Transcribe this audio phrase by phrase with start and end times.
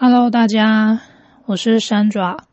[0.00, 1.00] Hello，大家，
[1.44, 2.44] 我是山爪。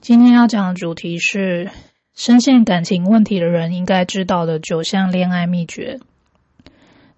[0.00, 1.68] 今天要讲的主题是
[2.14, 5.98] 深陷感情问题的人应该知道的九项恋爱秘诀。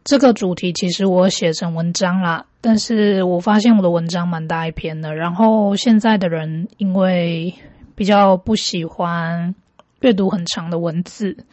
[0.05, 7.53] 这个主题其实我写成文章啦，但是我发现我的文章蛮大一篇的，然后现在的人因为
[7.95, 9.55] 比较不喜欢
[10.01, 11.45] 阅读很长的文字，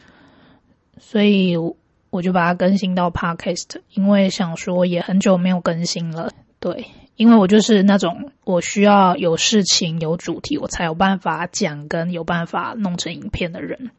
[0.98, 1.58] 所以
[2.12, 6.32] 我就把它更新到 Podcast，因为想说也很久没有更新了，
[6.62, 6.86] 对。
[7.20, 13.92] 因为我就是那种我需要有事情有主题，我才有办法讲跟有办法弄成影片的人。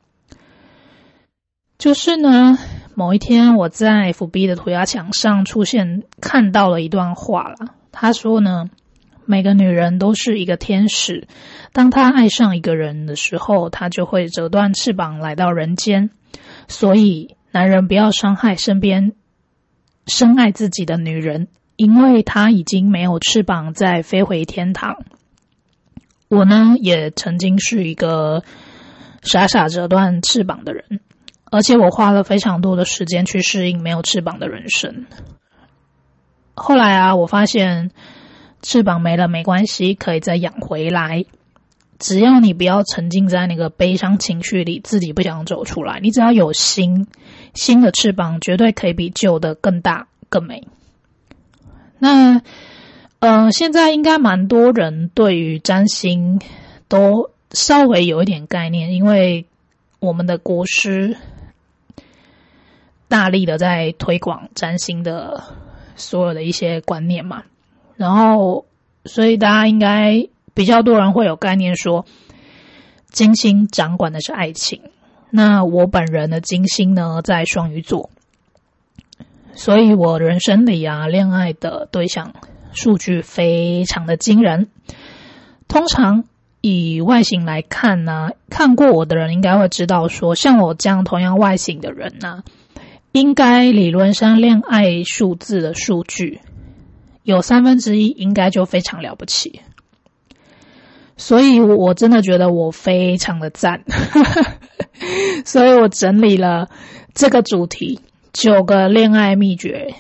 [1.76, 2.56] 就是呢，
[2.94, 7.74] 某一天我在 FB 的涂鸦墙上出现，看到了一段话了。
[7.92, 8.70] 他说呢，
[9.26, 11.28] 每个女人都是一个天使，
[11.74, 16.08] 当她爱上一个人的时候，她就会折断翅膀来到人间。
[16.68, 19.12] 所以，男人不要伤害身边
[20.06, 21.48] 深爱自己的女人。
[21.80, 24.98] 因为他已经没有翅膀再飞回天堂，
[26.28, 28.44] 我呢也曾经是一个
[29.22, 31.00] 傻傻折断翅膀的人，
[31.50, 35.06] 而且我花了非常多的时间去适应没有翅膀的人生。
[36.52, 37.92] 后来啊，我发现
[38.60, 41.24] 翅膀没了没关系，可以再养回来。
[41.98, 47.06] 只要你不要沉浸在那个悲伤情绪里，自己不想走出来，你只要有心，
[47.54, 50.68] 新的翅膀绝对可以比旧的更大更美。
[52.00, 52.42] 那，
[53.20, 56.40] 呃，现在应该蛮多人对于占星
[56.88, 59.46] 都稍微有一点概念，因为
[60.00, 61.16] 我们的国师
[63.06, 65.44] 大力的在推广占星的
[65.94, 67.42] 所有的一些观念嘛，
[67.96, 68.64] 然后，
[69.04, 72.06] 所以大家应该比较多人会有概念说，
[73.10, 74.80] 金星掌管的是爱情。
[75.30, 78.08] 那我本人的金星呢，在双鱼座。
[79.54, 82.34] 所以，我人生里啊，恋爱的对象
[82.72, 84.68] 数据非常的惊人。
[85.68, 86.24] 通常
[86.60, 92.42] 以外形来看呢，看过我的人应该会知道，说像我这样同样外形的人呢，
[93.12, 96.40] 应该理论上恋爱数字的数据
[97.22, 99.60] 有三分之一，应该就非常了不起。
[101.16, 103.84] 所以我真的觉得我非常的赞，
[105.44, 106.68] 所以我整理了
[107.14, 108.00] 这个主题。
[108.32, 109.94] 九个恋爱秘诀，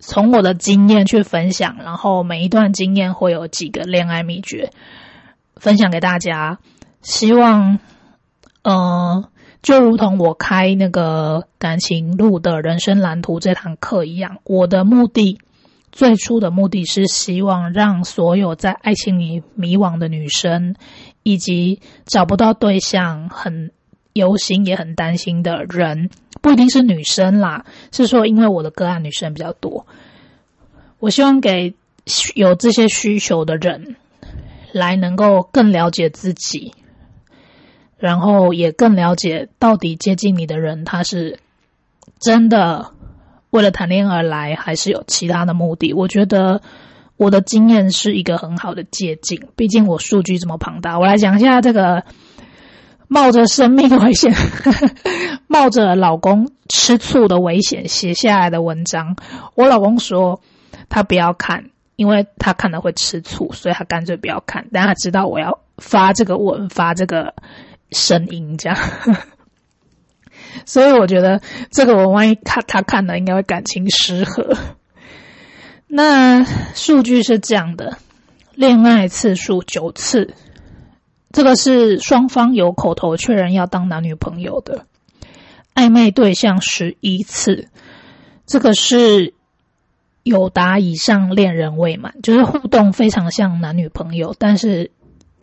[0.00, 4.70] 从我的经验去分享，然后每一段经验会有几个恋爱秘诀
[5.56, 6.58] 分享给大家。
[7.00, 7.78] 希望，
[8.62, 9.28] 呃，
[9.62, 15.38] 就如同我开那个感情路的人生蓝图这堂课一样，我的目的
[15.92, 20.74] 最初的目的是希望让所有在爱情里迷惘的女生，
[21.22, 23.70] 以及找不到对象很
[24.12, 26.10] 忧心也很担心的人。
[26.46, 29.84] 不一定是女生啦，是说因为我的个案女生比较多，
[31.00, 31.74] 我希望给
[32.36, 33.96] 有这些需求的人
[34.70, 36.72] 来能够更了解自己，
[37.98, 41.40] 然后也更了解到底接近你的人他是
[42.20, 42.92] 真的
[43.50, 45.94] 为了谈恋爱而来，还是有其他的目的。
[45.94, 46.62] 我觉得
[47.16, 51.00] 我的经验是一个很好的借鉴，毕竟我数据这么庞大。
[51.00, 52.04] 我来讲一下这个。
[53.08, 54.34] 冒着生命危险，
[55.46, 59.16] 冒着老公吃醋的危险写下来的文章。
[59.54, 60.40] 我老公说
[60.88, 64.66] 他不要看，因为他看了会吃醋，所以他干脆不要看。
[64.72, 67.34] 但他知道我要发这个文，发这个
[67.92, 68.76] 声音，这样。
[70.66, 71.40] 所以我觉得
[71.70, 74.56] 这个文万一看他看了，应该会感情失和。
[75.86, 76.44] 那
[76.74, 77.98] 数据是这样的：
[78.54, 80.34] 恋爱次数九次。
[81.36, 84.86] 这个是双方有口头确认要当男女朋友的
[85.74, 87.68] 暧昧对象十一次，
[88.46, 89.34] 这个是
[90.22, 94.92] 有达以上恋人未满，就是互动非常像男女朋友，但是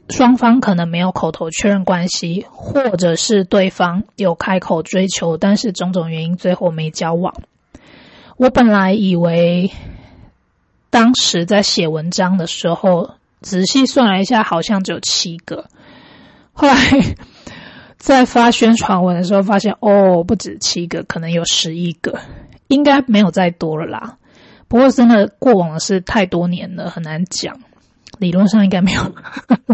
[0.10, 7.36] 双方可能没有口头确认关系，或者是对方有开口追求，但是种种原因最后没交往。
[8.38, 9.70] 我本来以为
[10.90, 13.12] 当时在写文章的时候，
[13.42, 15.66] 仔细算了一下，好像只有七个。
[16.54, 16.76] 后来
[17.98, 22.20] 在发宣传文的时候，发现哦，不止七个，可能有十一个，
[22.68, 24.18] 应该没有再多了啦。
[24.68, 27.60] 不过真的过往的是太多年了，很难讲。
[28.20, 29.16] 理论上应该没有。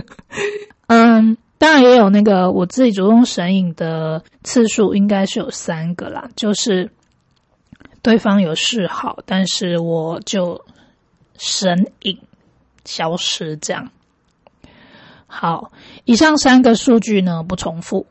[0.87, 6.29] 嗯，当然也有那个我自己主动神隐的次数，应该是有三个啦。
[6.35, 6.91] 就是
[8.01, 10.65] 对方有示好，但是我就
[11.37, 12.19] 神隐
[12.85, 13.91] 消失这样。
[15.29, 15.71] 好，
[16.03, 18.07] 以上三个数据呢不重复，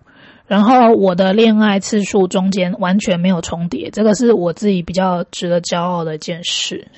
[0.47, 6.89] 然后我的恋爱次数中间完全没有重叠，这个是我自己比较值得骄傲的一件事。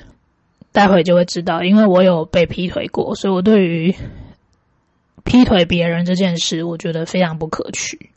[0.72, 3.96] 待会就会知道，因为我有被劈腿过，所以我对于
[5.24, 8.10] 劈腿别人这件事，我觉得非常不可取。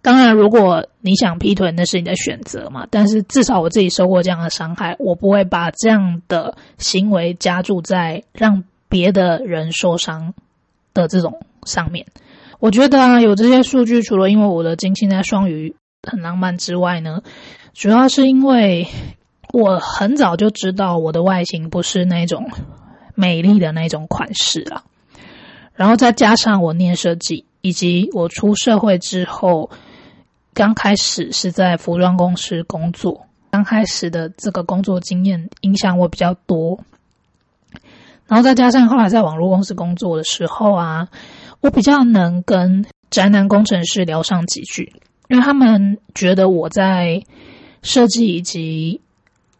[0.00, 2.88] 当然，如果你想劈腿，那是你的选择嘛。
[2.90, 10.34] 但是至少我自己受过这样的伤害，我不会把这样的行为加注在让别的人受伤
[10.94, 12.06] 的这种上面。
[12.58, 17.22] 我觉得啊，有这些数据，除了因为我的金星在双鱼很浪漫之外呢，
[17.74, 18.86] 主要是因为
[19.52, 22.50] 我很早就知道我的外形不是那种
[23.14, 24.84] 美丽的那种款式了。
[25.74, 29.70] 然后再加上我念设计，以及我出社会之后。
[30.54, 36.78] 刚开始是在服装公司工作，刚开始的这个工作经验影响我比较多，
[38.26, 41.08] 然后再加上后来在网络公司工作的时候啊，
[41.60, 44.92] 我比较能跟宅男工程师聊上几句，
[45.28, 47.22] 因为他们觉得我在
[47.82, 49.00] 设计以及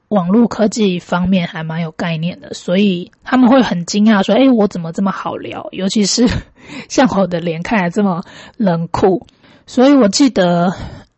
[0.09, 5.69] 网络科技方面还蛮有概念的，所以他们会很惊讶说：“哎，我怎么这么好聊？
[5.73, 6.27] 尤其是
[6.89, 8.23] 像我的脸看起来这么
[8.57, 9.27] 冷酷。”
[9.67, 10.73] 所以我记得，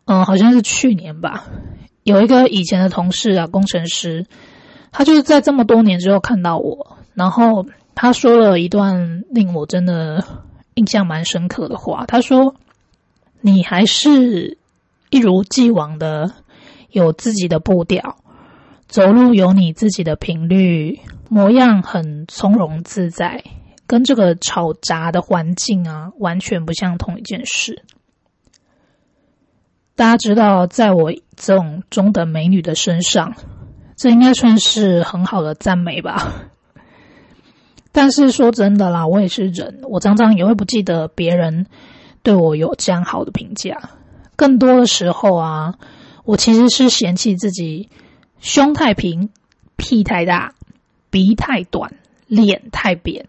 [0.05, 1.45] 嗯，好像是去年吧，
[2.03, 4.27] 有一个以前的同事啊，工程师，
[4.91, 7.65] 他就是在这么多年之后看到我，然后
[7.95, 10.23] 他说了一段令我真的
[10.75, 12.05] 印象蛮深刻的话。
[12.05, 12.55] 他说
[13.41, 14.57] ：“你还是
[15.09, 16.31] 一如既往的
[16.91, 18.17] 有自己的步调，
[18.87, 23.43] 走路有你自己的频率，模样很从容自在，
[23.87, 27.83] 跟这个吵杂的环境啊，完全不像同一件事。”
[29.95, 33.33] 大家知道，在我这种中等美女的身上，
[33.95, 36.51] 这应该算是很好的赞美吧。
[37.95, 41.65] 但是说真的啦，我也是人，我常常也会不记得别人
[42.21, 43.89] 对我有这样好的评价。
[44.35, 45.75] 更多的时候啊，
[46.25, 47.89] 我其实是嫌弃自己
[48.41, 49.29] 胸太平、
[49.77, 50.53] 屁太大、
[51.09, 51.93] 鼻太短、
[52.27, 53.27] 脸太扁。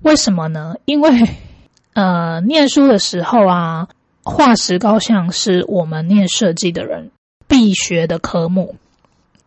[0.00, 0.76] 为什么呢？
[0.86, 1.28] 因为
[1.92, 3.88] 呃，念书的时候啊。
[4.22, 7.10] 化石高像是我们念设计的人
[7.48, 8.76] 必学的科目，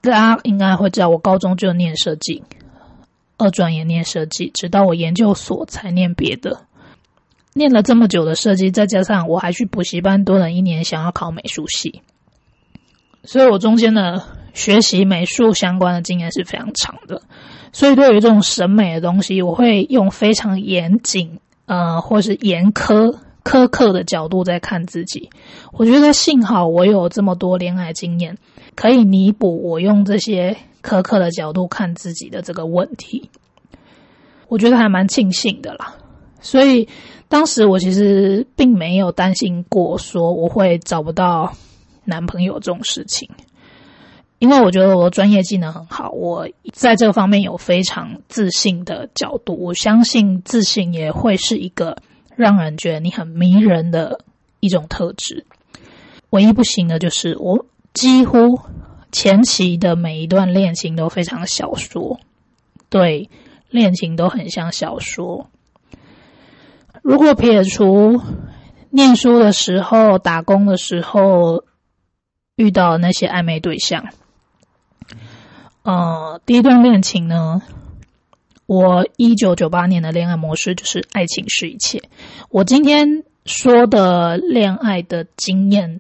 [0.01, 2.43] 大家应该会知道，我高中就念设计，
[3.37, 6.61] 二专也念设计，直到我研究所才念别的。
[7.53, 12.01] 念了这么久的设计，再加上我还去补习班多了一年，想要考美术系，
[13.23, 17.21] 所以我中间的学习美术相关的经验是非常长的。
[17.71, 23.17] 所以对于这种审美的东西，我会用非常严谨，呃，或是严苛。
[23.43, 25.29] 苛刻的角度在看自己，
[25.73, 28.37] 我觉得幸好我有这么多恋爱经验，
[28.73, 33.29] 可以弥补我用这些苛刻的角度看自己的这个问题。
[34.49, 35.95] 我觉得还蛮庆幸的啦。
[36.41, 36.87] 所以
[37.29, 41.53] 当时我其实并没有担心过说我会找不到
[42.03, 43.29] 男朋友这种事情，
[44.37, 49.55] 因为我觉得我的专业技能很好，我在这个方面有非常自信的角度。
[49.55, 51.97] 我相信自信也会是一个。
[52.35, 54.21] 让人觉得你很迷人的
[54.59, 55.45] 一种特质。
[56.31, 58.59] 唯一不行的就是我几乎
[59.13, 62.19] 前期的每一段恋情都非常小说，
[62.89, 63.29] 对
[63.69, 65.47] 恋情都很像小说。
[67.03, 68.21] 如果撇除
[68.89, 71.63] 念书的时候、打工的时候
[72.55, 74.07] 遇到那些暧昧对象，
[75.83, 77.61] 呃，第一段恋情呢？
[78.65, 82.01] 我一九九八年的恋爱模式就是爱情是一切。
[82.49, 85.99] 我今天说的恋爱的经验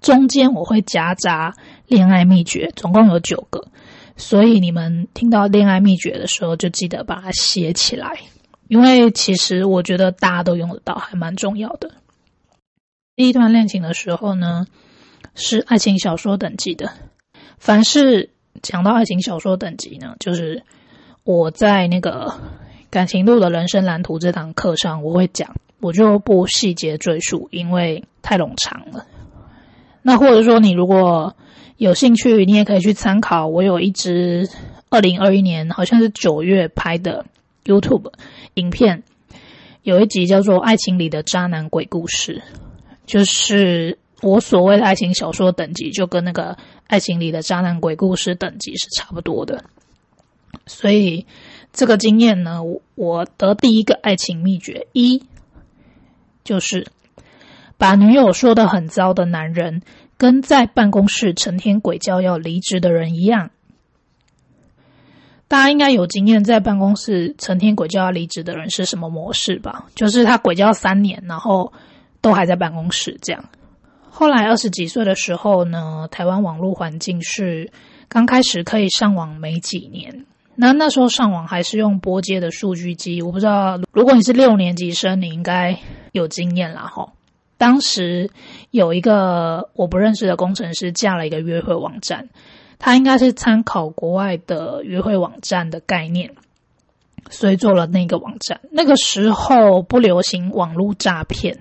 [0.00, 1.54] 中间，我会夹杂
[1.88, 3.66] 恋爱秘诀，总共有九个。
[4.16, 8.18] 所以你们听到恋爱秘诀的时候，就记得把它写起来，
[8.68, 11.90] 因为其实我觉得大家都用得到，还蛮重要的。
[13.16, 14.66] 第一段恋情的时候呢，
[15.34, 16.92] 是爱情小说等级的。
[17.58, 18.30] 凡是
[18.62, 20.62] 讲到爱情小说等级呢，就是。
[21.24, 22.32] 我在那个
[22.88, 29.04] 感情路的人生蓝图这堂课上，我会讲，我就不细节赘述，因为太冗长了。
[30.00, 31.36] 那或者说，你如果
[31.78, 33.46] 有兴趣，你也可以去参考。
[33.46, 34.48] 我有一支
[34.90, 37.24] 二零二一年好像是九月拍的
[37.64, 38.12] YouTube
[38.54, 39.04] 影片，
[39.84, 42.42] 有一集叫做《爱情里的渣男鬼故事》，
[43.06, 46.58] 就是我所谓的爱情小说等级，就跟那个
[46.88, 49.64] 爱情里的渣男鬼故事等级是差不多的。
[50.66, 51.26] 所以，
[51.72, 52.60] 这个经验呢，
[52.96, 55.22] 我的第一个爱情秘诀一，
[56.42, 56.88] 就是
[57.76, 59.82] 把女友说的很糟的男人，
[60.18, 63.50] 跟在办公室成天鬼叫要离职的人一样。
[65.48, 69.86] 大家应该有经验，在办公室成天鬼叫要离职的人是什么模式吧？
[69.94, 71.72] 就是他鬼叫三年，然后
[72.20, 73.44] 都还在办公室这样。
[74.10, 77.70] 后来二十几岁的时候呢，台湾网络环境是。
[78.10, 83.20] 刚开始可以上网没几年，那那时候上网还是用拨接的数据机。
[83.20, 85.78] 我不知道，如果你是六年级生，你应该
[86.12, 87.12] 有经验啦哈。
[87.58, 88.30] 当时
[88.70, 92.30] 有一个我不认识的工程师架了一个约会网站，
[92.78, 96.34] 他应该是参考国外的约会网站的概念，
[97.28, 98.60] 所以做了那个网站。
[98.70, 101.58] 那个时候不流行网络诈骗，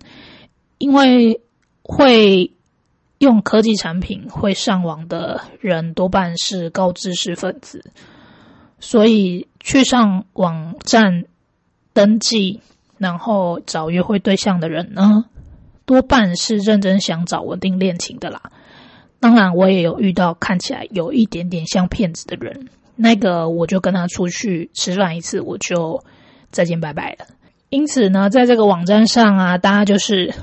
[0.77, 1.41] 因为
[1.81, 2.53] 会。
[3.19, 7.83] 用科技产品会上网的人多半是高知识分子，
[8.79, 11.25] 所以去上网站
[11.93, 12.61] 登记，
[12.99, 15.25] 然后找约会对象的人呢，
[15.87, 18.39] 多半是认真想找稳定恋情的啦。
[19.19, 26.03] 当然，我也有遇到看起来有一点点像骗子的人，那个我就跟他出去吃饭一次，我就
[26.51, 27.25] 再见拜拜了。
[27.69, 30.35] 因此呢，在这个网站上啊，大家就是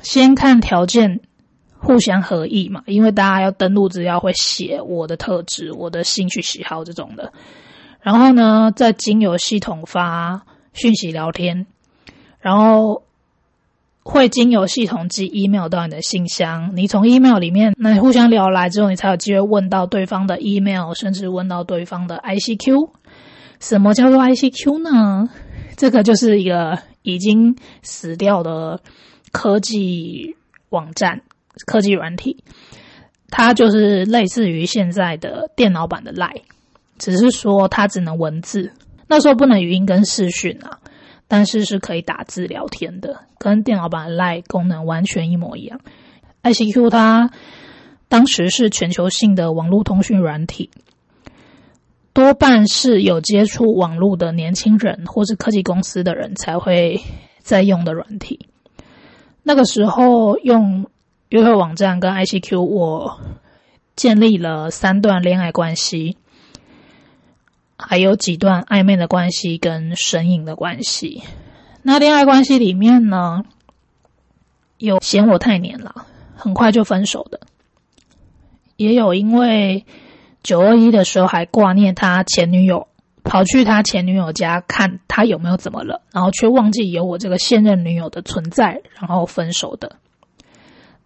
[0.00, 1.20] 先看条件。
[1.84, 7.32] 互相合意嘛，因为大家要登录资料会写我的特质、我的兴趣喜好这种的，
[8.02, 11.66] 然后呢，再经由系统发讯息聊天，
[12.38, 13.02] 然后
[14.02, 22.90] 会经由系统寄 email 到你的信箱，你从 email 里面那互相聊来之后，你才有机会问到对方的 email，甚至问到对方的 ICQ。
[23.60, 25.28] 什么叫做 ICQ 呢？
[25.76, 28.80] 这个就是一个已经死掉的
[29.30, 30.36] 科技
[30.70, 31.22] 网站。
[31.66, 32.42] 科技软体，
[33.28, 36.40] 它就是类似于现在的电脑版的 Line，
[36.96, 38.72] 只是说它只能文字，
[39.06, 40.80] 那时候不能语音跟视讯啊，
[41.32, 45.80] 但是是可以打字聊天的，跟电脑版的 Line 功能完全一模一样。
[46.42, 47.30] ICQ 它
[48.10, 50.68] 当时是全球性的网络通讯软体，
[52.12, 57.00] 多半是有接触网络的年轻人或是科技公司的人才会
[57.38, 58.48] 在用的软体。
[59.42, 60.86] 那个时候用。
[61.30, 63.18] 约会网站跟 ICQ，我
[63.96, 66.18] 建立了三段恋爱关系，
[67.86, 71.22] 还有几段暧昧的关系跟神隐的关系。
[71.82, 73.42] 那恋爱关系里面呢，
[74.78, 77.38] 有嫌我太黏了，很快就分手的；
[78.76, 79.84] 也有因为
[80.42, 82.86] 九二一的时候还挂念他前女友，
[83.24, 89.96] 跑去他前女友家看他有没有怎么了，然后却忘记有我这个现任女友的存在，然后分手的。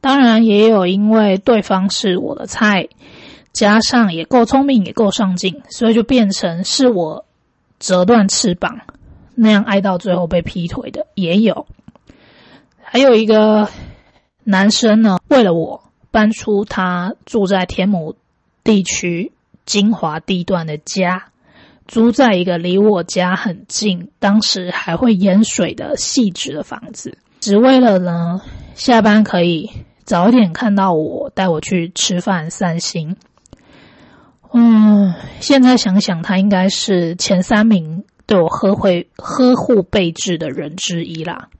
[0.00, 2.88] 当然也有，因为对方是我的菜，
[3.56, 7.24] 加上也够聪明，也够上进，所以就变成是我
[7.80, 8.80] 折断翅膀
[9.34, 11.66] 那样爱到最后被劈腿的也有。
[12.82, 13.70] 还有一个
[14.44, 18.14] 男生呢，为了我搬出他住在天母
[18.62, 19.32] 地区
[19.64, 21.28] 精华地段的家，
[21.88, 28.42] 租在一个离我家很近，当时还会淹水的细致的房子，只为了呢
[28.74, 29.70] 下班可以。
[30.04, 33.16] 早点看到我，带我去吃饭散心。
[34.58, 41.50] 嗯，现在想想，他应该是前三名对我呵会呵护备至的人之一啦。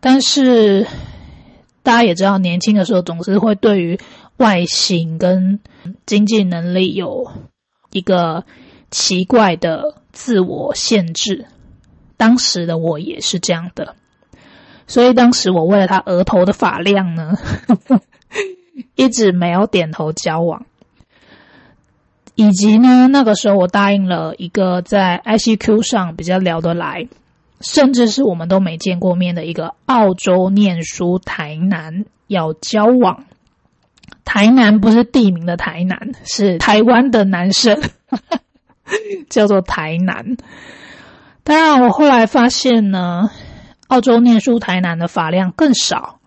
[0.00, 0.86] 但是
[1.82, 3.98] 大家也知道，年轻的时候总是会对于
[4.36, 5.60] 外形跟
[6.04, 7.30] 经济能力有
[7.90, 8.44] 一个
[8.90, 11.46] 奇怪的自我限制。
[12.18, 13.96] 当时的我也是这样的。
[14.86, 17.32] 所以当时我为了他额头的发量呢，
[18.94, 20.66] 一直没有点头交往，
[22.34, 27.08] 以及呢，那个时候我答应了一个在 ICQ 上比较聊得来，
[27.60, 33.24] 甚至是我们都没见过面的一个澳洲念书台南要交往。
[34.24, 37.80] 台南不是地名的台南，是台湾的男生，
[39.28, 40.36] 叫做台南。
[41.42, 43.30] 当然，我后来发现呢。
[43.88, 46.18] 澳洲念书台南的发量更少，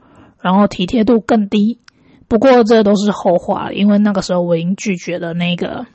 [0.42, 1.80] 然后体贴度更低。
[2.28, 5.88] 不过这都是后话，因为那个时候我已经拒绝了那个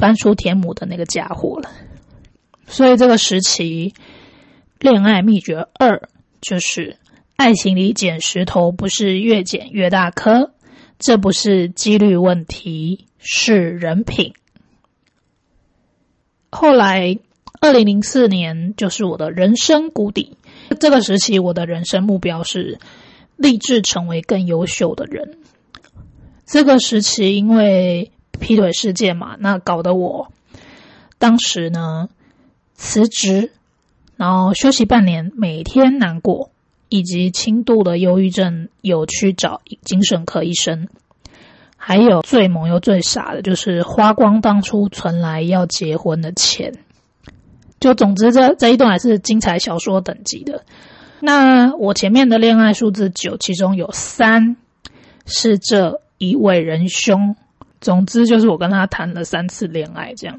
[0.00, 1.70] 搬出田母的那个家伙了。
[2.66, 3.94] 所以这个时期，
[4.78, 6.08] 恋爱秘诀二
[6.40, 6.96] 就是：
[7.36, 10.52] 爱情里捡石头不是越捡越大颗，
[10.98, 14.32] 这不是几率问题，是人品。
[16.50, 17.18] 后来，
[17.60, 20.38] 二零零四年就是我的人生谷底。
[20.78, 22.78] 这个时期，我的人生目标是
[23.36, 25.38] 立志成为更优秀的人。
[26.46, 30.32] 这个时期，因为劈腿事件嘛，那搞得我
[31.18, 32.08] 当时呢
[32.74, 33.52] 辞职，
[34.16, 36.50] 然后休息半年，每天难过，
[36.88, 40.88] 以及轻度的忧郁症，有去找精神科医生。
[41.76, 46.74] 还有最猛又最傻的，就是花光当初存来要结婚的钱。
[47.80, 50.64] 就总之，这这一段还是精彩小说等级的。
[51.20, 54.56] 那我前面的恋爱数字九，其中有三
[55.24, 57.36] 是这一位仁兄
[57.80, 60.38] 总之就是我跟他谈了三次恋爱，这样。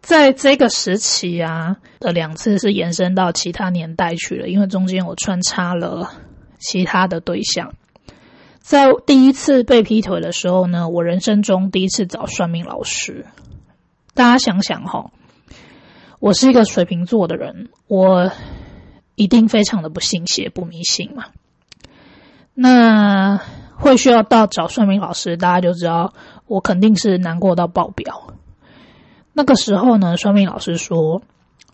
[0.00, 6.12] 在这个时期啊的两次是延伸到其他年代去了，因为中间我穿插了
[6.58, 7.74] 其他的对象。
[8.60, 13.26] 在第一次被劈腿的时候呢，我人生中第一次找算命老师。
[14.14, 15.10] 大家想想哈，
[16.20, 18.30] 我是一个水瓶座的人，我
[19.14, 21.26] 一定非常的不信邪不迷信嘛。
[22.54, 23.40] 那
[23.76, 26.14] 会需要到找算命老师，大家就知道
[26.46, 28.34] 我肯定是难过到爆表。
[29.32, 31.22] 那个时候呢，算命老师说，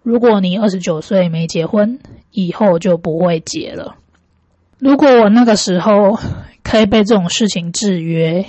[0.03, 2.01] 如果你二十九岁没结婚，
[2.31, 3.97] 以后就不会结了。
[4.79, 6.19] 如果我那个时候
[6.65, 8.47] 可以被这种事情制约，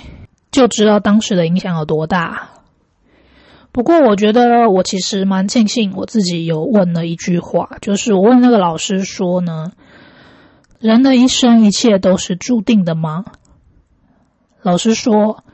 [0.50, 2.48] 就知道当时的影响有多大。
[3.70, 9.72] 不过，我觉得我其实蛮庆幸我自己有问了一句话，就是我问那个老师说呢，
[10.80, 13.24] 人的一生一切都是注定的吗？
[14.62, 15.44] 老师说，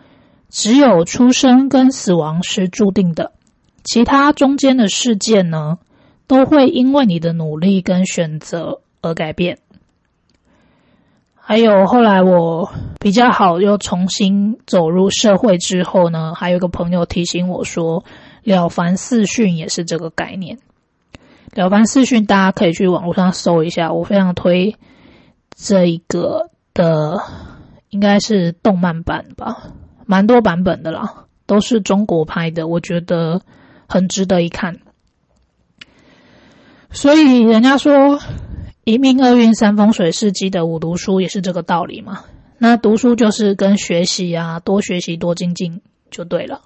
[0.50, 3.33] 只有出生跟死亡是注定的。
[3.83, 5.78] 其他中间的事件呢，
[6.26, 9.59] 都会因为你的努力跟选择而改变。
[11.35, 18.04] 还有后来我比较好，又重新走入社会之后呢，还有一个朋友提醒我说，
[18.45, 20.59] 了凡四训也是这个概念。
[21.54, 24.76] 了凡四训大家可以去网络上搜一下，我非常推
[25.57, 27.21] 这一个的，
[27.88, 29.73] 应该是动漫版吧，
[30.11, 33.40] 蛮多版本的啦，都是中国拍的，我觉得。
[33.93, 34.79] 很值得一看，
[36.93, 38.21] 所以人家说
[38.85, 42.21] 一命二运三风水是积的五读书也是这个道理嘛。
[42.59, 46.61] 那读书就是跟学习啊，多学习多精进就对了。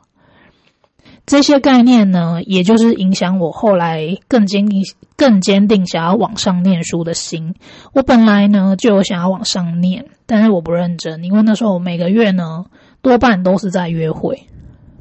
[1.24, 4.82] 这些概念呢，也就是影响我后来更坚定、
[5.16, 7.54] 更坚定想要往上念书的心。
[7.94, 12.66] 我本来呢就有想要往上念，但是我不认真，因为那时候我每个月呢
[13.04, 14.48] 多半都是在约会。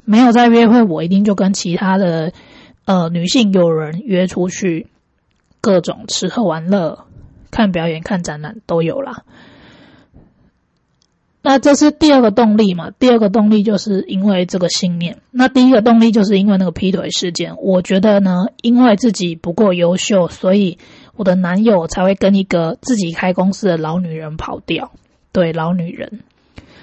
[0.04, 2.34] 没有在约会，我一定就跟其他的
[2.84, 4.86] 呃女性友人约出去，
[5.62, 7.06] 各种吃喝玩乐、
[7.50, 9.24] 看表演、看展览都有啦。
[11.40, 12.90] 那这是第二个动力嘛？
[12.98, 15.18] 第二个动力就是因为这个信念。
[15.30, 17.56] 那第一个动力就是因为那个劈腿事件。
[17.56, 20.76] 我觉得呢，因为自己不够优秀，所以
[21.16, 24.92] 我的男友才会跟一个自己开公司的老女人跑掉。
[25.32, 26.20] 对，老女人。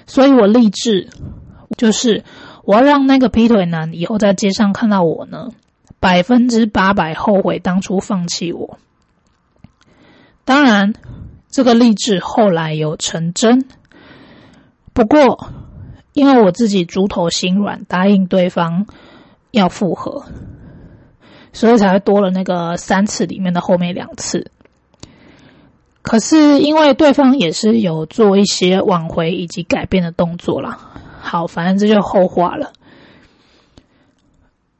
[0.06, 1.08] 所以我立志
[1.76, 2.24] 就是。
[2.64, 5.48] 我要让那个劈腿男以后在街上看到我呢，
[5.98, 8.78] 百分之八百后悔当初放弃我。
[10.44, 10.94] 当然，
[11.48, 13.64] 这个励志后来有成真。
[14.92, 15.48] 不过，
[16.12, 18.86] 因为我自己猪头心软，答应对方
[19.50, 20.26] 要复合，
[21.52, 24.51] 所以才会多了那个三次里面的后面两次。
[26.02, 30.78] 可是，因为对方也是有做一些挽回以及改变的动作啦。
[31.20, 32.72] 好，反正这就后话了。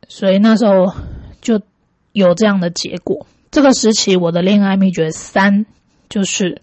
[0.08, 0.92] 所以那时候
[1.40, 1.62] 就
[2.12, 3.26] 有这样的结果。
[3.50, 5.64] 这个时期，我的恋爱秘诀三
[6.08, 6.60] 就是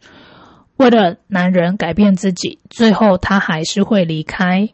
[0.76, 4.70] 为了男人改变自己，最后他还是会离开。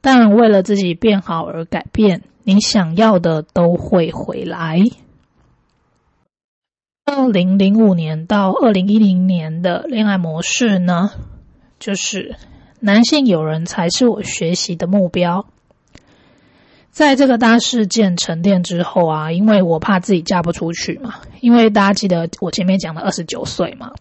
[0.00, 4.78] 但为了自己变好而改变，你想要的都会回来。
[7.14, 11.10] 二零零五年到二零一零年的恋爱模式呢，
[11.78, 12.36] 就是。
[12.80, 15.46] 男性友人才是我学习的目标。
[16.90, 23.92] 在这个大事件沉淀之后啊，因为我怕自己嫁不出去嘛，因为大家记得我前面讲的二十九岁嘛。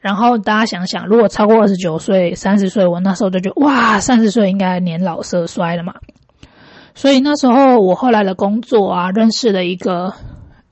[0.00, 5.94] 然后大家想想，如果超过二十九岁、三十岁，我那时候就觉得哇，三十岁应该年老色衰了嘛。
[6.94, 10.14] 所以那时候我后来的工作啊，认识了一个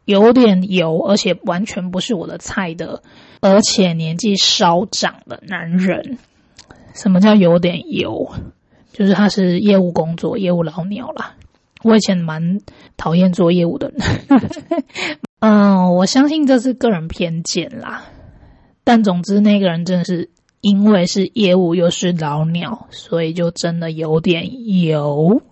[0.06, 3.02] 有点油，而且完全不是我的菜的，
[3.40, 6.16] 而且年纪稍长的男人。
[6.94, 8.32] 什么叫有点油？
[8.92, 11.34] 就是他是业务工作，业务老鸟啦。
[11.82, 12.60] 我以前蛮
[12.96, 14.00] 讨厌做业务的人。
[15.40, 18.04] 嗯，我相信这是个人偏见啦。
[18.84, 20.30] 但总之，那个人真的是
[20.62, 25.42] 因为是业务又是老鸟，所以就真的有点油，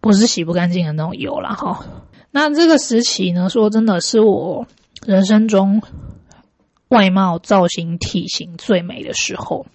[0.00, 1.84] 不是洗不干净的那种油了哈。
[2.32, 4.66] 那这个时期呢，说真的是我
[5.06, 5.82] 人生中
[6.88, 9.66] 外貌、造型、体型最美的时候。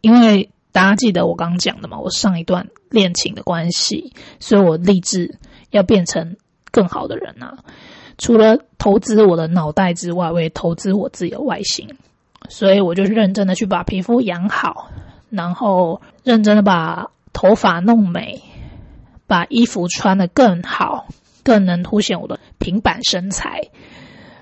[0.00, 5.38] 因为大家记得我刚刚讲的嘛，我上一段恋情的关系，所以我立志
[5.70, 6.36] 要变成
[6.70, 7.64] 更好的人啊！
[8.18, 11.96] 除了投资我的脑袋之外，我也投资我自己的外形，
[12.48, 14.90] 所以我就认真的去把皮肤养好，
[15.30, 18.42] 然后认真的把头发弄美，
[19.26, 21.06] 把衣服穿的更好，
[21.44, 23.68] 更能凸显我的平板身材。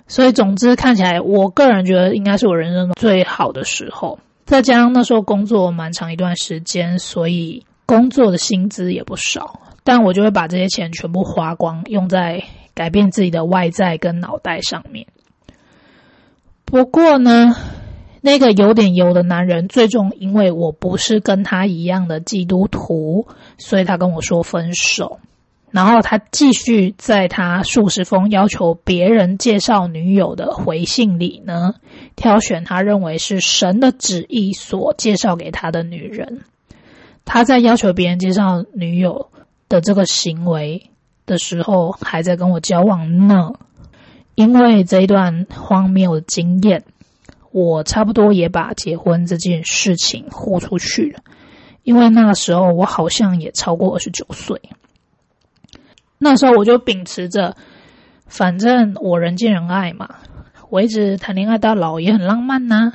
[0.06, 4.18] 所以总之看起来，我个人觉得应该是我人生中最好的时候。
[4.44, 12.42] 再加上那时候工作蛮长一段时间，所以工作的薪资也不少，但我就会把这些钱全部花光，用在
[12.74, 15.06] 改变自己的外在跟脑袋上面。
[16.64, 17.54] 不过呢，
[18.20, 25.20] 那个有点油的男人，最终因为我不是跟他一样的基督徒，所以他跟我说分手。
[25.72, 31.74] 然后他继续在他数十封要求别人介绍女友的回信里呢，
[32.14, 36.42] 挑选他认为是神的旨意所介绍给他的女人。
[37.24, 39.30] 他在要求别人介绍女友
[39.68, 40.90] 的这个行为
[41.24, 43.52] 的时候，还在跟我交往呢。
[44.34, 46.84] 因为这一段荒谬的经验，
[47.50, 51.20] 我差不多也把结婚这件事情豁出去了。
[51.82, 54.60] 因为那个时候我好像也超过二十九岁。
[56.24, 57.56] 那时候我就秉持着，
[58.28, 60.08] 反正我人见人爱嘛，
[60.70, 62.92] 我一直谈恋爱到老也很浪漫呐。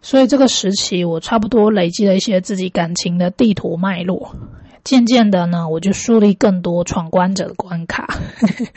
[0.00, 4.34] 所以这个时期，我差不多累积了一些自己感情的地图脉络。
[4.82, 8.12] 渐渐的呢，我就树立更多闯关者的关卡，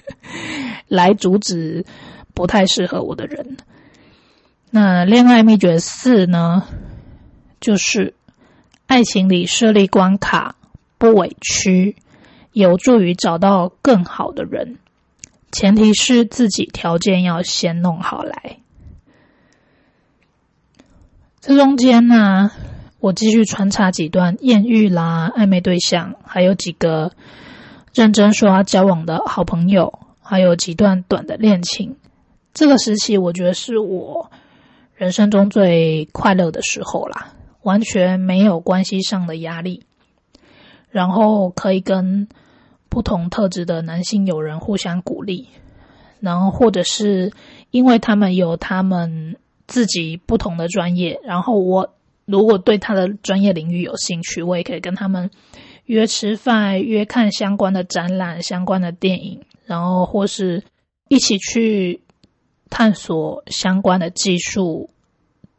[0.88, 1.84] 来阻止
[2.36, 3.58] 不太适合我的人。
[4.69, 6.67] 那恋爱秘诀四呢，
[7.60, 8.13] 就是
[8.86, 10.56] 爱情里设立关卡，
[11.00, 11.95] 不委屈。
[12.56, 14.78] 有助于找到更好的人，
[15.52, 18.60] 前提是自己条件要先弄好来。
[21.41, 22.52] 这中间呢，
[23.02, 27.12] 我继续穿插几段艳遇啦、暧昧对象，还有几个
[27.94, 31.98] 认真说交往的好朋友，还有几段短的恋情。
[32.54, 34.32] 这个时期，我觉得是我
[34.96, 39.84] 人生中最快乐的时候啦，完全没有关系上的压力，
[40.89, 42.30] 然后可以跟。
[42.96, 45.50] 不同特质的男性友人互相鼓励，
[46.22, 47.34] 然后或者是
[47.70, 49.36] 因为他们有他们
[49.68, 55.30] 自己不同的专业，然后我如果对他的专业领域有兴趣，我也可以跟他们
[55.84, 60.64] 约吃饭、约看相关的展览、相关的电影，然后或是
[61.10, 62.00] 一起去
[62.70, 64.90] 探索相关的技术，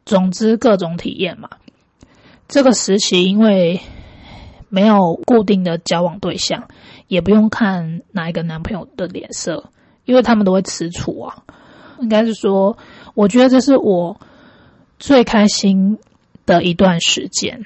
[0.07, 1.51] 总之各种体验嘛。
[2.47, 3.79] 这个时期因为
[4.69, 6.67] 没有固定的交往对象。
[7.07, 9.71] 也不用看哪一个男朋友的脸色，
[10.05, 11.43] 因为他们都会吃醋啊。
[11.99, 12.77] 应该是说，
[13.15, 14.19] 我觉得这是我
[14.99, 15.97] 最开心
[16.45, 17.65] 的一段时间。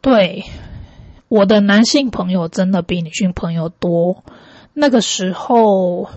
[0.00, 0.44] 对，
[1.26, 4.22] 我的男性朋友真的比女性朋友多。
[4.74, 6.08] 那个时候，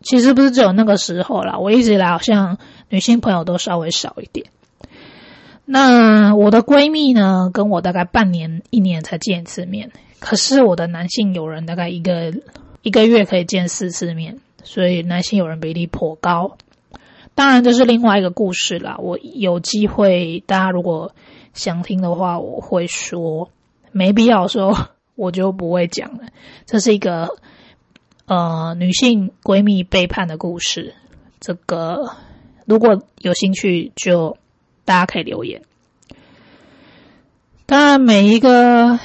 [0.00, 4.46] 其实不是只有那个时候啦，我一直以来好像女性朋友都稍微少一点。
[5.64, 9.90] 那我的闺蜜呢，跟我大概半年、一年才见一次面。
[10.26, 12.32] 可是我的男性友人大概一个
[12.80, 16.56] 一个月可以见四次面，所以男性友人比例颇高。
[17.34, 18.96] 当然这是另外一个故事啦。
[18.98, 21.14] 我有机会，大家如果
[21.52, 23.50] 想听的话，我会说；
[23.92, 26.28] 没必要说， 我就不会讲了。
[26.64, 27.28] 这是一个
[28.24, 30.94] 呃女性闺蜜背叛的故事。
[31.38, 32.12] 这个
[32.64, 34.38] 如果有兴趣，就
[34.86, 35.60] 大家可以留言。
[37.66, 38.98] 当然每一个。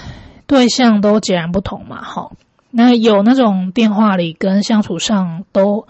[0.50, 2.32] 对象都截然不同嘛，哈，
[2.72, 5.86] 那有那种电话里跟相处上都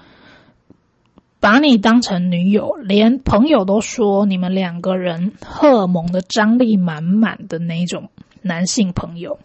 [1.40, 8.10] 把你当成女友，连朋友都说你们两个人荷尔蒙的张力满满的那种
[8.42, 9.40] 男性朋友，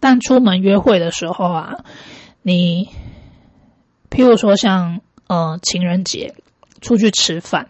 [0.00, 1.84] 但出门约会的时候啊，
[2.40, 2.88] 你
[4.08, 6.34] 譬如说像呃情人节
[6.80, 7.68] 出去吃饭，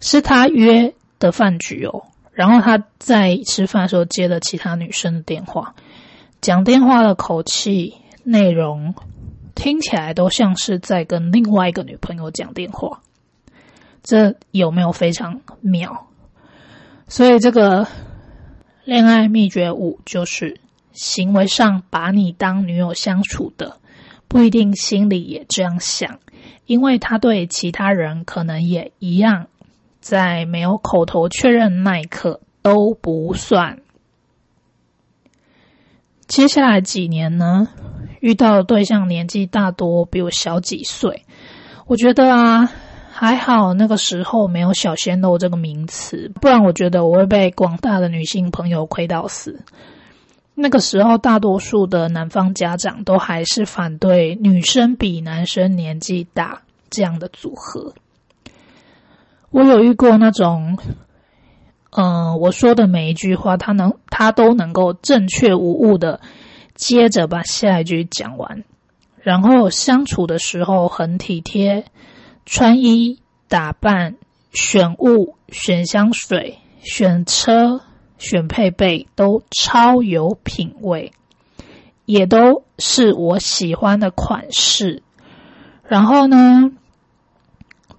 [0.00, 2.04] 是他约的饭局哦。
[2.40, 5.74] 然后他在吃饭的时候接了其他女生的电话，
[6.40, 8.94] 讲电话的口气、内容
[9.54, 13.02] 听起来都像是在跟另外一个女朋友讲电话，
[14.02, 16.06] 这有没有非常妙？
[17.08, 17.86] 所以这个
[18.84, 20.60] 恋爱秘诀五就是
[20.94, 23.76] 行为上把你当女友相处的，
[24.28, 26.20] 不一定心里也这样想，
[26.64, 29.48] 因为他对其他人可能也一样。
[30.00, 33.78] 在没有口头确认那一刻都不算。
[36.26, 37.68] 接下来几年呢，
[38.20, 41.24] 遇到的对象年纪大多比我小几岁，
[41.86, 42.70] 我觉得啊，
[43.12, 49.64] 还好那个时候没有“小鲜肉”这个名词，不然我觉得我会被广大的女性朋友亏到死。
[50.54, 57.94] 那个时候，大多数的男方家长都还是反对女生比男生年纪大这样的组合。
[59.50, 60.78] 我有遇过那种，
[61.90, 66.20] 嗯，我说的每一句话，他能，他都能够正确无误的
[66.74, 68.64] 接着把下一句讲完，
[69.20, 71.84] 然后相处的时候很体贴，
[72.46, 74.16] 穿衣打扮、
[74.52, 77.80] 选物、选香水、选车、
[78.18, 81.12] 选配备都超有品味，
[82.04, 85.02] 也都是我喜欢的款式。
[85.82, 86.70] 然后呢，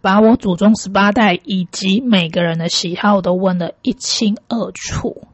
[0.02, 5.28] 把我祖宗十八代以及每个人的喜好都问得一清二楚，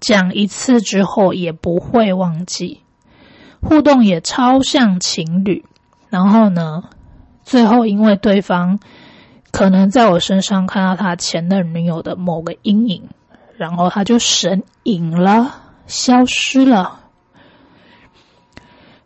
[0.00, 2.82] 讲一次之后也不会忘记，
[3.62, 5.64] 互动也超像情侣。
[6.10, 6.84] 然后呢，
[7.42, 8.80] 最后因为对方
[9.50, 13.08] 可能在我身上看到他前任女友的某个阴影，
[13.56, 15.54] 然后他就神隐了，
[15.86, 17.00] 消失了。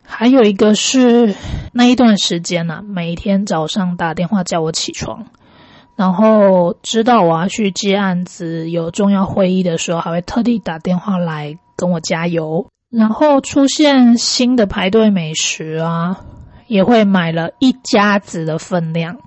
[0.09, 1.35] 还有一个是
[1.73, 5.27] 那一段时间呢，每天早上打电话叫我起床，
[5.97, 12.67] 然后知道我要去接案子、有重要会议的时候，还会特地打电话来跟我加油。
[12.89, 16.21] 然后出现新的排队美食啊，
[16.67, 19.17] 也会买了一家子的分量，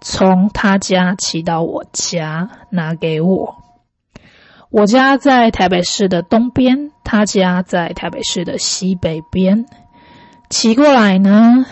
[0.00, 3.54] 从他家骑到我家拿给我。
[4.70, 9.64] 我家在台北市的东边，他家在台北市的西北边。
[10.48, 11.66] 骑过来呢，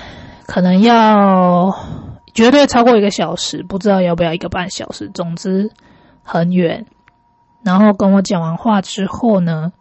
[0.46, 1.74] 可能要
[2.34, 5.08] 绝对超过一个小时，不知道要不要一个半小时。
[5.08, 5.70] 总之
[6.22, 6.87] 很远。
[7.62, 9.72] 然后跟我讲完话之后呢，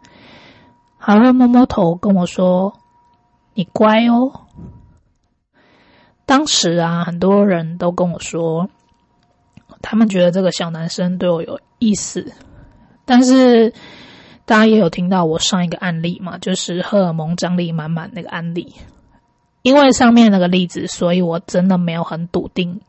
[0.96, 2.74] 还会摸摸头跟我说
[3.52, 4.46] ：“你乖哦。”
[6.24, 8.70] 当时啊，很多人都跟我说，
[9.82, 12.32] 他们觉得这个小男生对我有意思。
[13.04, 13.74] 但是
[14.46, 18.74] 大家也有听到我上一个案例嘛，就是荷尔蒙张力满满那个案例。
[19.62, 22.82] 因为上面那个例子，所以我真的没有很笃定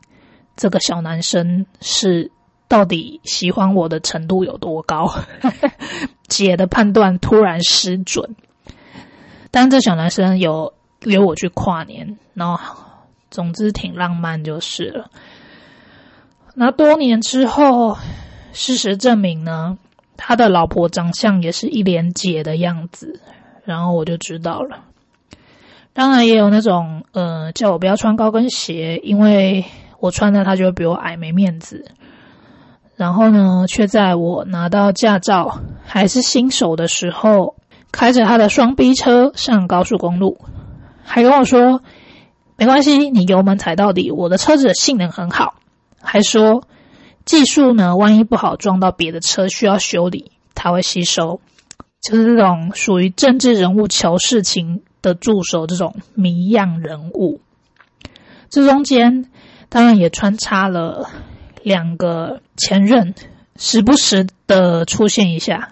[0.58, 2.32] 这个小男生是
[2.68, 5.10] 到底喜欢我的程度有多高。
[6.28, 8.36] 姐的判断突然失准，
[9.52, 10.74] 但这小男生有
[11.06, 12.58] 约我去跨年，然后
[13.32, 15.10] 总之挺浪漫就是了。
[16.56, 17.98] 那多年之后，
[18.52, 19.78] 事实证明呢，
[20.18, 23.20] 他的老婆长相也是一脸姐的样子，
[23.64, 24.80] 然后我就知道了。
[25.94, 29.66] 当然也有那种，呃，叫我不要穿高跟鞋，因为
[30.00, 31.86] 我穿了他就会比我矮，没面子。
[32.96, 37.56] 然后呢，却在我拿到驾照还是新手的时候，
[37.92, 40.38] 开着他的双 B 车上高速公路，
[41.04, 41.82] 还跟我说
[42.58, 45.56] 没关系，你油门踩到底，我的车子性能很好。
[46.02, 46.64] 还说
[47.26, 51.42] 技术呢，万一不好撞到别的车需要修理，他会吸收。
[52.02, 54.84] 就是这种属于政治人物求事情。
[55.06, 57.40] 的助手这种谜样人物，
[58.50, 59.30] 这中间
[59.70, 61.08] 当然也穿插了
[61.62, 63.14] 两个前任，
[63.56, 65.70] 时不时的出现一下。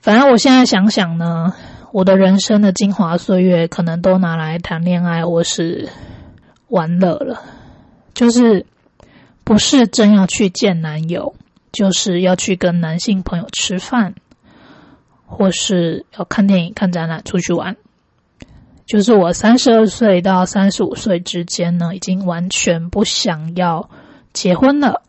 [0.00, 1.54] 反正我现在想想呢，
[1.92, 5.88] 我的人生的精华岁月可能都拿来谈恋爱或是
[6.66, 7.44] 玩乐了，
[8.12, 8.66] 就是
[9.46, 11.36] 不是真要去见男友，
[11.70, 14.16] 就是要去跟男性朋友吃饭，
[15.24, 17.76] 或是要看电影、看展览、出去玩。
[18.86, 23.88] 就是我三十二岁到三十五岁之间呢，已经完全不想要
[24.32, 25.02] 结婚了。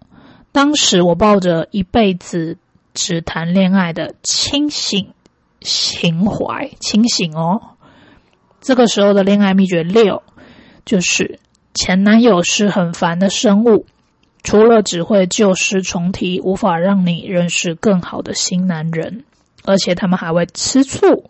[0.52, 2.60] 当时我抱着一辈子
[2.93, 5.13] 只谈恋爱的清醒
[5.62, 7.60] 情怀，清醒哦。
[8.62, 10.21] 这个时候的恋爱秘诀六，
[10.86, 11.39] 就是
[11.73, 13.88] 前男友是很烦的生物，
[14.48, 19.26] 除了只会旧事重提，无法让你认识更好的新男人，
[19.66, 21.30] 而且他们还会吃醋。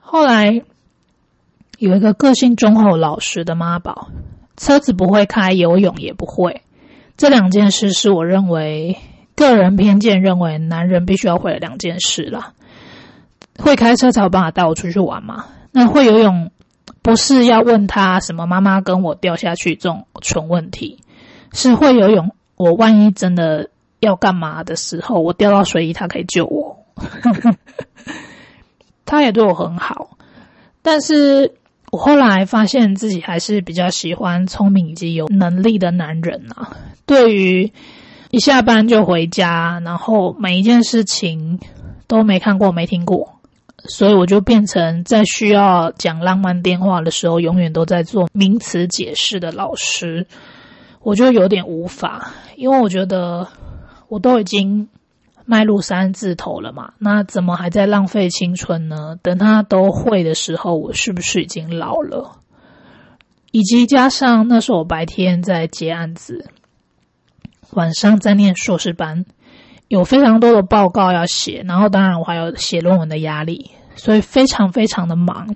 [0.00, 0.64] 后来
[1.78, 4.08] 有一个个性忠厚老实的妈宝，
[4.56, 6.62] 车子不会开，游泳也不会。
[7.16, 8.98] 这两件事是我认为
[9.36, 12.54] 个人偏见认为男人必须要会的两件事了。
[13.56, 15.44] 会开车才有办法带我出去玩嘛？
[15.70, 16.50] 那会游泳
[17.06, 20.98] 不是要问他什么妈妈跟我掉下去这种蠢问题，
[21.52, 22.32] 是会游泳。
[22.56, 26.84] 我万一真的要干嘛的时候，我掉到水里，他可以救我。
[29.06, 30.16] 他也对我很好，
[30.82, 31.54] 但是
[31.92, 36.76] 我后来发现自己还是比较喜欢聪明以及有能力的男人啊。
[37.06, 37.72] 对于
[38.32, 41.60] 一下班就回家，然后每一件事情
[42.08, 43.35] 都没看过、没听过，
[43.88, 50.26] 所以我就变成在需要讲浪漫电话的时候，永远都在做名词解释的老师。
[51.02, 53.48] 我就有点无法，因为我觉得
[54.08, 54.88] 我都已经。
[55.48, 56.94] 迈入三字头了嘛？
[56.98, 59.16] 那怎么还在浪费青春呢？
[59.22, 62.40] 等他都会的时候，我是不是已经老了？
[63.52, 66.50] 以及加上那时候我白天在接案子，
[67.70, 69.24] 晚上在念硕士班，
[69.88, 75.54] 有非常多的报告要写，然后当然我还有写论文的压力，所以非常非常的忙，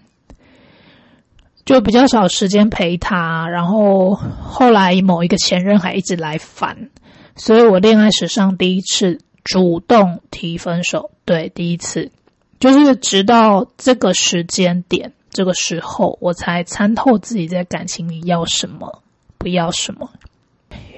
[1.65, 3.49] 就比较少时间陪他。
[3.49, 6.91] 然后后来某一个前任还一直来烦，
[7.35, 9.21] 所以我恋爱史上第一次。
[9.43, 12.13] 主动提分手，对，第一次，
[12.61, 19.03] 就是直到这个时间点，这个时候，我才参透自己在感情里要什么，
[19.39, 20.11] 不要什么。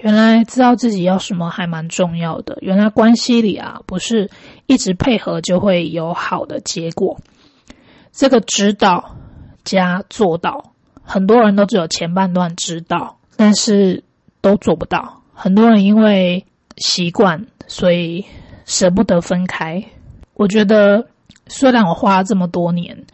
[0.02, 2.58] 原来知道自己要什么还蛮重要的。
[2.60, 4.30] 原来关系里啊，不是
[4.66, 7.18] 一直配合就会有好的结果。
[8.10, 9.14] 这个知道
[9.64, 10.72] 加做到，
[11.04, 14.02] 很多人都只有前半段知道，但是
[14.40, 15.22] 都做不到。
[15.34, 18.26] 很多人因为习惯，所以
[18.66, 19.84] 舍不得分开。
[20.34, 21.06] 我觉得，
[21.46, 23.06] 虽然我花了这么多年，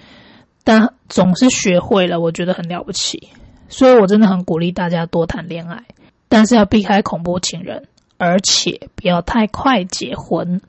[0.64, 3.29] 但总是学会了，我觉得很了不起。
[3.68, 5.85] 所以我真的很鼓励大家多谈恋爱。
[6.29, 10.61] 但是要避开恐怖情人，而且不要太快结婚。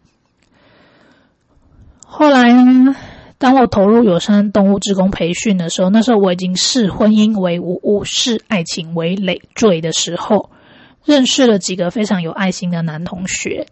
[2.05, 2.95] 后来呢，
[3.37, 10.49] 当我投入友善动物职工培训的时候，那时候我已经视婚姻为无物，视爱情为累赘的时候，
[11.05, 13.67] 认识了几个非常有爱心的男同学。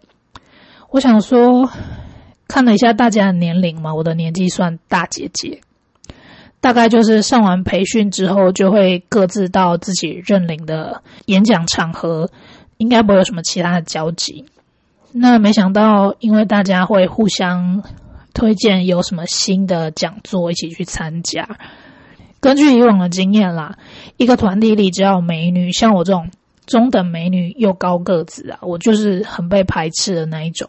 [0.90, 1.70] 我想说，
[2.46, 5.60] 看了一下大家的年龄嘛，我的年纪算大姐姐。
[6.60, 12.28] 大概就是上完培训之后，就会各自到自己认领的演讲场合，
[12.78, 14.44] 应该不会有什么其他的交集。
[15.12, 17.84] 那没想到，因为大家会互相
[18.34, 21.48] 推荐有什么新的讲座，一起去参加。
[22.40, 23.76] 根据以往的经验啦，
[24.16, 26.28] 一个团体里只要有美女，像我这种
[26.66, 30.68] 中等美女又高个子啊，我就是很被排斥的那一种。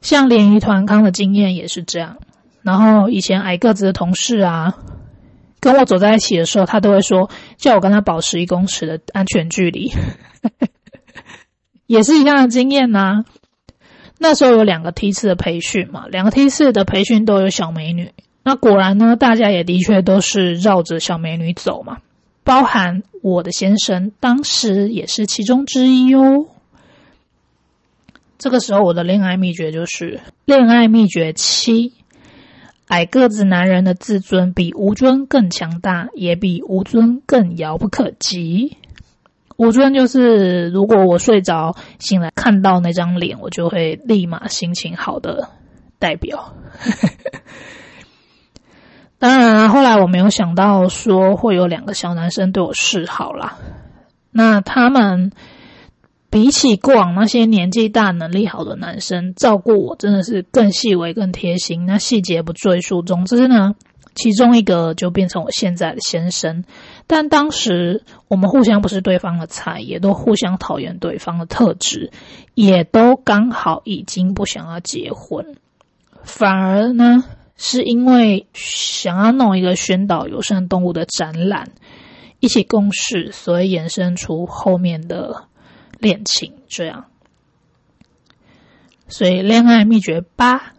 [0.00, 2.18] 像联谊团康的经验也是这样。
[2.62, 4.76] 然后以前矮个子的同事啊。
[5.60, 9.92] 跟我走在一起的时候，他都会说叫我跟他保持一公尺的安全距离，
[11.86, 13.24] 也是一样的经验呐。
[14.18, 18.12] 那时候有两个梯次的培训嘛，两个梯次的培训都有小美女。
[18.42, 21.98] 那果然呢，大家也的确都是绕着小美女走嘛，
[22.44, 26.46] 包含我的先生，当时也是其中之一哦。
[28.38, 31.92] 这个时候，我的恋爱秘诀就是恋爱秘诀七。
[32.88, 38.76] 矮个子男人的自尊比吴尊更强大，也比吴尊更遥不可及。
[39.56, 45.48] 吴尊就是，如果我睡着醒来看到那张脸，我就会立马心情好的
[45.98, 46.54] 代表。
[49.18, 53.58] 当然，后来我没有想到说会有两个小男生对我示好啦。
[54.30, 55.32] 那他们。
[56.30, 61.86] 比起过往那些年纪大、能力好的男生，照顾我真的是更细微、更贴心。
[61.86, 63.00] 那细节不赘述。
[63.00, 63.74] 总之呢，
[64.14, 66.64] 其中一个就变成我现在的先生。
[67.06, 72.10] 但当时我们互相不是对方的菜，也都互相讨厌对方的特质，
[72.54, 75.56] 也都刚好已经不想要结婚。
[76.24, 77.24] 反而呢，
[77.56, 81.70] 是因为想要弄一个宣导友善动物的展览，
[82.38, 85.44] 一起共事，所以衍生出后面的。
[85.98, 87.06] 恋情这样，
[89.08, 90.72] 所以恋爱秘诀八：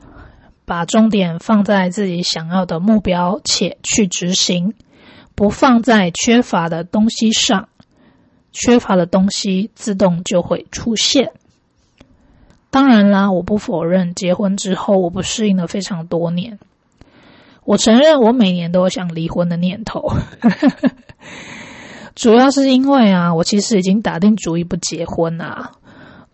[0.65, 4.73] 把重点放在自己想要的目标，且去执行，
[5.35, 7.69] 不放在缺乏的东西上，
[8.51, 11.33] 缺乏的东西自动就会出现。
[12.69, 16.59] 当然啦，我不否认结婚之后我不适应了非常多年，
[17.65, 20.13] 我承认我每年都有想离婚的念头。
[22.19, 25.71] 主要是因为啊，我其实已经打定主意不结婚啊，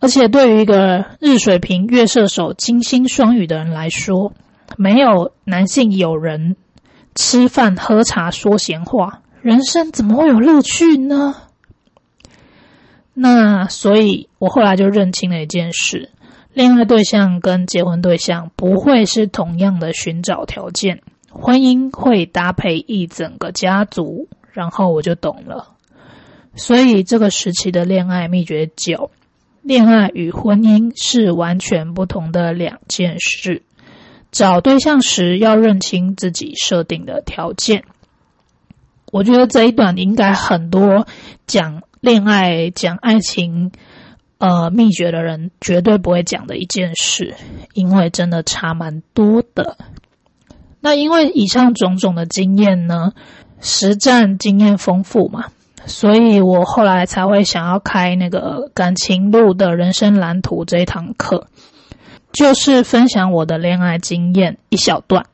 [0.00, 4.32] 而且对于一个日水瓶、月射手、金星双鱼的人来说，
[4.76, 6.56] 没有男性友人
[7.14, 11.36] 吃饭、喝茶、说闲话，人生怎么会有乐趣呢？
[13.14, 16.10] 那所以，我后来就认清了一件事：
[16.52, 24.26] 恋爱对象跟结婚对象不会是同样的寻找条件，婚姻会搭配一整个家族。
[24.50, 25.75] 然后我就懂了。
[26.56, 29.10] 所以这个时期的恋爱秘诀九：
[29.62, 33.62] 恋爱与婚姻是完全不同的两件事。
[34.32, 37.84] 找对象时要认清自己设定的条件。
[39.12, 41.06] 我觉得这一段应该很多
[41.46, 43.70] 讲恋爱、讲爱情，
[44.38, 47.34] 呃，秘诀的人绝对不会讲的一件事，
[47.72, 49.78] 因为真的差蛮多的。
[50.80, 53.12] 那因为以上种种的经验呢，
[53.60, 55.46] 实战经验丰富嘛。
[55.86, 61.46] 所以我后来才会想要开那个感情路的人生蓝图这一堂课，
[62.32, 65.26] 就是分享我的恋爱经验一小段，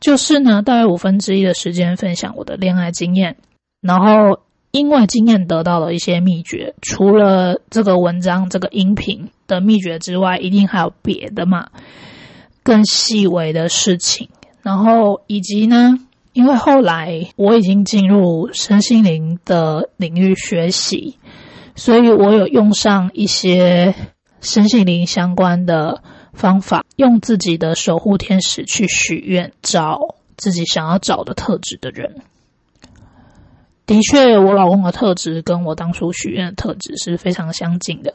[0.00, 3.36] 就是呢大约五分之一的时间分享我的恋爱经验，
[3.82, 4.40] 然后
[4.70, 11.68] 因为经验得到了一些秘诀，除了这个文章这个音频的秘诀之外，一定还有别的嘛，
[12.62, 14.30] 更细微的事情，
[14.62, 15.98] 然后以及呢。
[16.40, 21.18] 因为后来我已经进入身心灵的领域学习，
[21.74, 23.94] 所以我有用上一些
[24.40, 32.22] 身心灵相关的方法，用自己的守护天使去许愿，找自己想要找的特质的人。
[33.84, 38.14] 的确，我老公的特质跟我当初许愿的特质是非常相近的。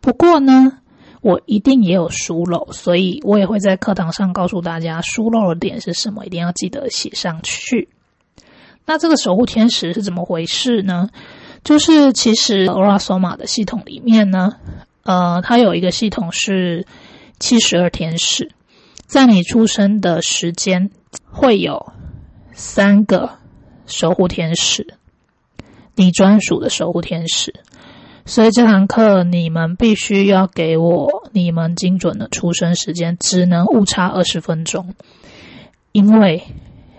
[0.00, 0.78] 不过呢，
[1.26, 7.88] 我一定也有疏漏，所以我也会在课堂上告诉大家疏漏的点是什么，一定要记得写上去。
[8.84, 11.10] 那这个守护天使是怎么回事呢？
[11.64, 14.52] 就是其实 Orasoma 的系统里面呢，
[15.02, 16.86] 呃，它有一个系统是
[17.40, 18.52] 七十二天使，
[19.06, 20.92] 在你出生的时间
[21.32, 21.92] 会有
[22.52, 23.30] 三个
[23.86, 24.94] 守护天使，
[25.96, 27.52] 你专属的守护天使。
[28.26, 34.94] 所以这堂课你们必须要给我你们精准的出生时间，只能误差二十分钟，
[35.92, 36.42] 因为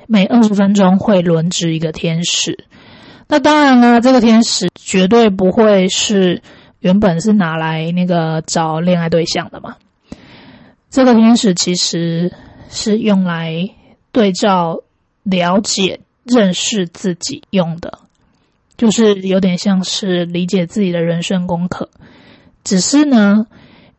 [0.07, 2.65] 每二十分钟会轮值一个天使。
[3.27, 6.41] 那当然了，这个天使绝对不会是
[6.79, 9.75] 原本是拿来那个找恋爱对象的嘛。
[10.89, 12.33] 这个天使其实
[12.69, 13.69] 是用来
[14.13, 14.79] 对照、
[15.23, 17.99] 了解、认识自己用的，
[18.77, 21.89] 就是有点像是理解自己的人生功课。
[22.63, 23.47] 只是呢，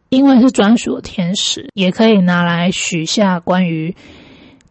[0.09, 3.97] 因为是专属的天使，也可以拿来许下关于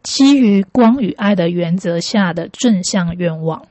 [0.04, 3.64] 基于光与爱的原则下的正向愿望。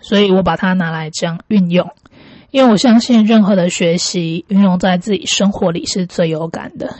[0.00, 1.90] 所以我把它拿来这样运用，
[2.50, 6.96] 因为我相信任何的学习运用在自己生活里是最有感的。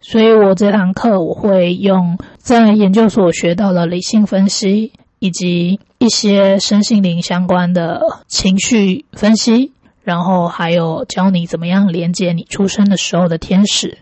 [0.00, 13.96] 所以我这堂课我会用在研究所学到的理性分析，以及一些身心灵相关的情绪分析，然后还有教你怎么样连接你出生的时候的天使，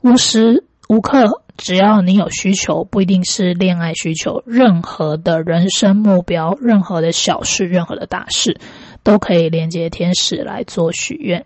[0.00, 1.42] 无时无刻。
[1.56, 8.58] 只要你有需求，不一定是恋爱需求，任何的人生目标，任何的小事，任何的大事，
[9.04, 11.44] 都可以连接天使来做许愿。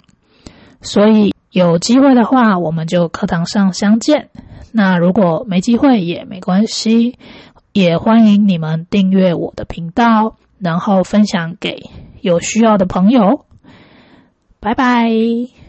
[0.81, 4.31] 所以有机会的话，我们就课堂上相见。
[4.73, 7.19] 那如果没机会也没关系，
[7.73, 11.91] 也欢迎你们订阅我的频道，然后分享给
[12.21, 13.45] 有需要的朋友。
[14.61, 15.60] 拜拜。